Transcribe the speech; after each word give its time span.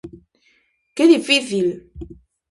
Que 0.95 1.03
difícil! 1.13 1.67